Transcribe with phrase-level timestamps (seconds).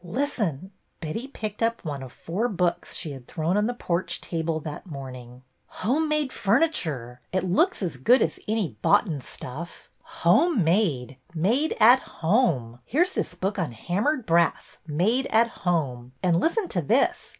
[0.03, 4.59] Listen!" Betty picked up one of four books she had thrown on the porch table
[4.61, 5.43] that morning.
[5.71, 7.21] ''Home made furniture!
[7.31, 9.87] It looks as good as UNCLE" GOLDSTEIN 169 any' boughten' stufif.
[10.23, 11.17] Home made!
[11.35, 12.79] Made at Home!
[12.83, 16.13] Here 's this book on Hammered Brass Made at Home!
[16.23, 17.29] And listen to this.